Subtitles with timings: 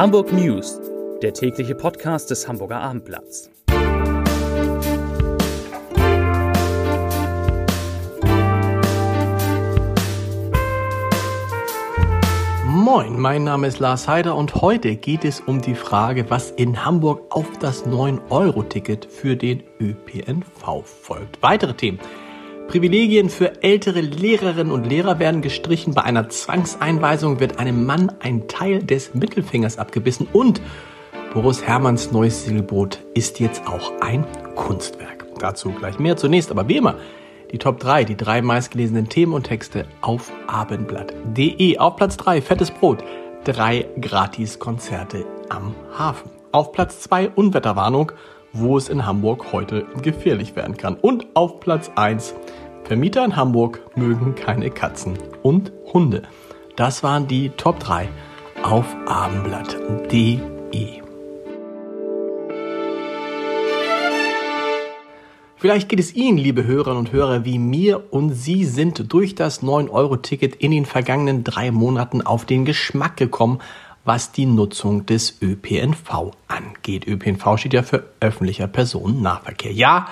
[0.00, 0.80] Hamburg News,
[1.20, 3.50] der tägliche Podcast des Hamburger Abendblatts.
[12.64, 16.82] Moin, mein Name ist Lars Heider und heute geht es um die Frage, was in
[16.82, 21.42] Hamburg auf das 9-Euro-Ticket für den ÖPNV folgt.
[21.42, 21.98] Weitere Themen.
[22.70, 25.92] Privilegien für ältere Lehrerinnen und Lehrer werden gestrichen.
[25.92, 30.60] Bei einer Zwangseinweisung wird einem Mann ein Teil des Mittelfingers abgebissen und
[31.34, 35.26] Boris Herrmanns neues Segelboot ist jetzt auch ein Kunstwerk.
[35.40, 36.16] Dazu gleich mehr.
[36.16, 36.94] Zunächst aber wie immer
[37.50, 41.76] die Top 3, die drei meistgelesenen Themen und Texte auf abendblatt.de.
[41.78, 43.02] Auf Platz 3 Fettes Brot,
[43.42, 46.30] drei Gratis-Konzerte am Hafen.
[46.52, 48.12] Auf Platz 2 Unwetterwarnung,
[48.52, 50.96] wo es in Hamburg heute gefährlich werden kann.
[50.96, 52.34] Und auf Platz 1
[52.84, 56.22] Vermieter in Hamburg mögen keine Katzen und Hunde.
[56.74, 58.08] Das waren die Top 3
[58.62, 61.00] auf abendblatt.de.
[65.56, 69.62] Vielleicht geht es Ihnen, liebe Hörerinnen und Hörer, wie mir und Sie sind durch das
[69.62, 73.58] 9-Euro-Ticket in den vergangenen drei Monaten auf den Geschmack gekommen,
[74.10, 77.06] was die Nutzung des ÖPNV angeht.
[77.06, 79.70] ÖPNV steht ja für öffentlicher Personennahverkehr.
[79.70, 80.08] Ja,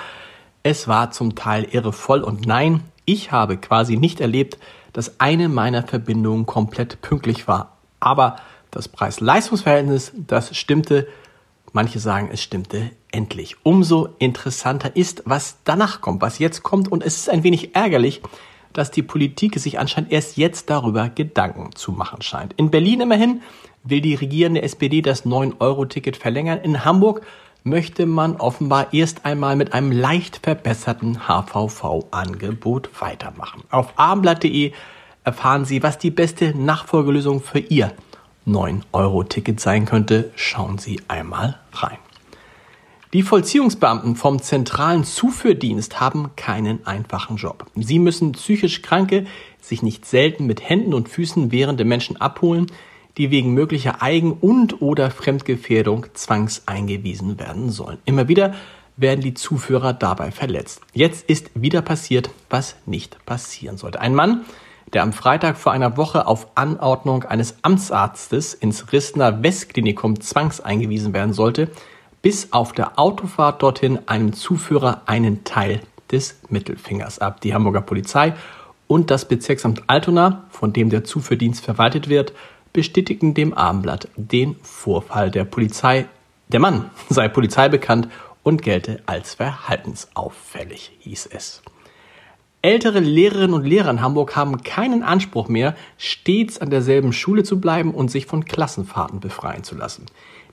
[0.63, 4.57] es war zum Teil irrevoll und nein, ich habe quasi nicht erlebt,
[4.93, 7.77] dass eine meiner Verbindungen komplett pünktlich war.
[7.99, 8.37] Aber
[8.71, 11.09] das Preis-Leistungs-Verhältnis, das stimmte.
[11.73, 13.57] Manche sagen, es stimmte endlich.
[13.65, 16.87] Umso interessanter ist, was danach kommt, was jetzt kommt.
[16.87, 18.23] Und es ist ein wenig ärgerlich,
[18.73, 22.53] dass die Politik sich anscheinend erst jetzt darüber Gedanken zu machen scheint.
[22.53, 23.43] In Berlin immerhin
[23.85, 26.61] will die regierende SPD das 9-Euro-Ticket verlängern.
[26.63, 27.23] In Hamburg
[27.65, 33.63] möchte man offenbar erst einmal mit einem leicht verbesserten HVV-Angebot weitermachen.
[33.71, 34.73] Auf abendblatt.de
[35.25, 37.93] erfahren Sie, was die beste Nachfolgelösung für Ihr
[38.47, 40.31] 9-Euro-Ticket sein könnte.
[40.37, 41.99] Schauen Sie einmal rein.
[43.15, 47.65] Die Vollziehungsbeamten vom zentralen Zuführdienst haben keinen einfachen Job.
[47.75, 49.27] Sie müssen psychisch Kranke
[49.61, 52.67] sich nicht selten mit Händen und Füßen wehrende Menschen abholen,
[53.19, 57.99] die wegen möglicher Eigen- und oder Fremdgefährdung zwangseingewiesen werden sollen.
[58.05, 58.55] Immer wieder
[58.97, 60.81] werden die Zuführer dabei verletzt.
[60.93, 64.01] Jetzt ist wieder passiert, was nicht passieren sollte.
[64.01, 64.45] Ein Mann,
[64.93, 71.35] der am Freitag vor einer Woche auf Anordnung eines Amtsarztes ins Rissner Westklinikum zwangseingewiesen werden
[71.35, 71.71] sollte,
[72.23, 75.81] bis auf der Autofahrt dorthin einem Zuführer einen Teil
[76.11, 77.41] des Mittelfingers ab.
[77.43, 78.35] Die Hamburger Polizei
[78.87, 82.33] und das Bezirksamt Altona, von dem der Zuführdienst verwaltet wird,
[82.79, 86.07] bestätigten dem Abendblatt den Vorfall der Polizei.
[86.47, 88.07] Der Mann sei Polizei bekannt
[88.45, 91.61] und gelte als verhaltensauffällig, hieß es.
[92.63, 97.61] Ältere Lehrerinnen und Lehrer in Hamburg haben keinen Anspruch mehr, stets an derselben Schule zu
[97.61, 100.07] bleiben und sich von Klassenfahrten befreien zu lassen.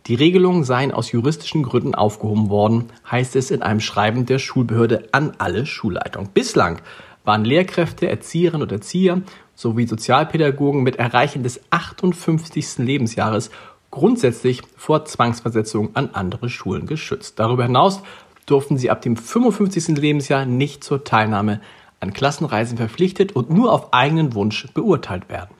[0.07, 5.09] Die Regelungen seien aus juristischen Gründen aufgehoben worden, heißt es in einem Schreiben der Schulbehörde
[5.11, 6.31] an alle Schulleitungen.
[6.33, 6.79] Bislang
[7.25, 9.21] waren Lehrkräfte, Erzieherinnen und Erzieher
[9.55, 12.77] sowie Sozialpädagogen mit Erreichen des 58.
[12.79, 13.51] Lebensjahres
[13.91, 17.39] grundsätzlich vor Zwangsversetzung an andere Schulen geschützt.
[17.39, 18.01] Darüber hinaus
[18.45, 19.97] durften sie ab dem 55.
[19.97, 21.61] Lebensjahr nicht zur Teilnahme
[21.99, 25.55] an Klassenreisen verpflichtet und nur auf eigenen Wunsch beurteilt werden.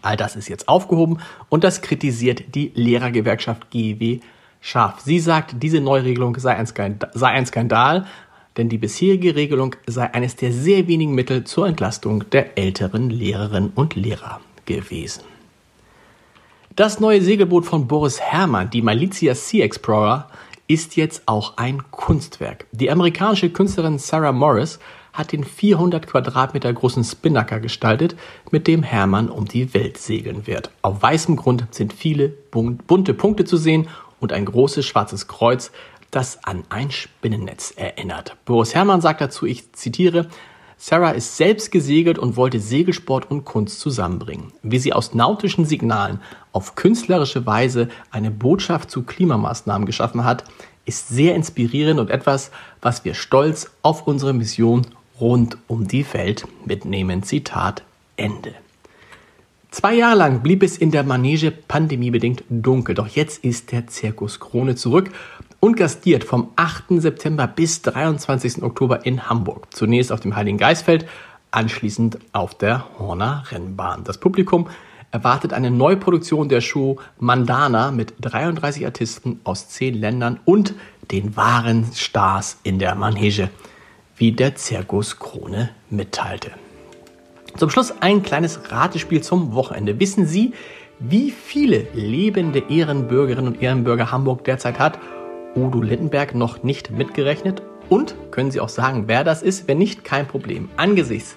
[0.00, 4.20] All das ist jetzt aufgehoben und das kritisiert die Lehrergewerkschaft GW
[4.60, 5.00] scharf.
[5.00, 6.66] Sie sagt, diese Neuregelung sei ein,
[7.46, 8.06] Skandal,
[8.56, 13.72] denn die bisherige Regelung sei eines der sehr wenigen Mittel zur Entlastung der älteren Lehrerinnen
[13.74, 15.22] und Lehrer gewesen.
[16.76, 20.28] Das neue Segelboot von Boris Herrmann, die Malizia Sea Explorer,
[20.68, 22.66] ist jetzt auch ein Kunstwerk.
[22.72, 24.78] Die amerikanische Künstlerin Sarah Morris
[25.12, 28.16] hat den 400 Quadratmeter großen Spinnaker gestaltet,
[28.50, 30.70] mit dem Hermann um die Welt segeln wird.
[30.80, 33.88] Auf weißem Grund sind viele bunte Punkte zu sehen
[34.20, 35.72] und ein großes schwarzes Kreuz,
[36.12, 38.36] das an ein Spinnennetz erinnert.
[38.44, 40.28] Boris Herrmann sagt dazu, ich zitiere,
[40.76, 44.52] Sarah ist selbst gesegelt und wollte Segelsport und Kunst zusammenbringen.
[44.62, 46.20] Wie sie aus nautischen Signalen
[46.52, 50.44] auf künstlerische Weise eine Botschaft zu Klimamaßnahmen geschaffen hat,
[50.84, 52.50] ist sehr inspirierend und etwas,
[52.80, 54.86] was wir stolz auf unsere Mission
[55.20, 57.22] rund um die Welt mitnehmen.
[57.22, 57.84] Zitat
[58.16, 58.52] Ende.
[59.70, 64.40] Zwei Jahre lang blieb es in der Manege pandemiebedingt dunkel, doch jetzt ist der Zirkus
[64.40, 65.10] Krone zurück
[65.64, 67.00] und gastiert vom 8.
[67.00, 68.64] September bis 23.
[68.64, 69.68] Oktober in Hamburg.
[69.70, 71.06] Zunächst auf dem Heiligen Geistfeld,
[71.52, 74.02] anschließend auf der Horner Rennbahn.
[74.02, 74.66] Das Publikum
[75.12, 80.74] erwartet eine Neuproduktion der Show Mandana mit 33 Artisten aus zehn Ländern und
[81.12, 83.48] den wahren Stars in der Manege
[84.16, 86.50] wie der Zirkus Krone mitteilte.
[87.56, 90.00] Zum Schluss ein kleines Ratespiel zum Wochenende.
[90.00, 90.54] Wissen Sie,
[91.04, 95.00] Wie viele lebende Ehrenbürgerinnen und Ehrenbürger Hamburg derzeit hat,
[95.54, 97.62] Udo Lindenberg noch nicht mitgerechnet?
[97.88, 99.68] Und können Sie auch sagen, wer das ist?
[99.68, 100.68] Wenn nicht, kein Problem.
[100.76, 101.36] Angesichts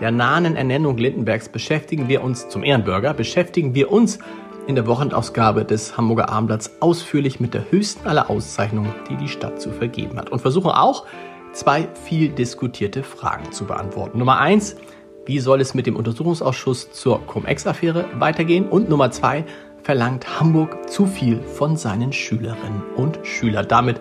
[0.00, 4.18] der nahen Ernennung Lindenbergs beschäftigen wir uns zum Ehrenbürger, beschäftigen wir uns
[4.66, 9.60] in der Wochenausgabe des Hamburger Abendblatts ausführlich mit der höchsten aller Auszeichnungen, die die Stadt
[9.60, 10.30] zu vergeben hat.
[10.30, 11.06] Und versuchen auch,
[11.52, 14.18] zwei viel diskutierte Fragen zu beantworten.
[14.18, 14.76] Nummer eins,
[15.24, 18.68] wie soll es mit dem Untersuchungsausschuss zur Cum-Ex-Affäre weitergehen?
[18.68, 19.44] Und Nummer zwei,
[19.86, 23.68] verlangt Hamburg zu viel von seinen Schülerinnen und Schülern.
[23.68, 24.00] Damit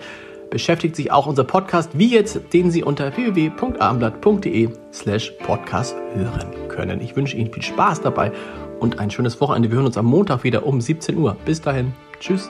[0.50, 7.02] beschäftigt sich auch unser Podcast, wie jetzt, den Sie unter www.abendblatt.de slash podcast hören können.
[7.02, 8.32] Ich wünsche Ihnen viel Spaß dabei
[8.80, 9.70] und ein schönes Wochenende.
[9.70, 11.38] Wir hören uns am Montag wieder um 17 Uhr.
[11.46, 11.94] Bis dahin.
[12.20, 12.50] Tschüss.